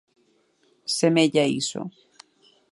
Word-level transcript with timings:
Semella 0.97 1.43
iso. 1.61 1.81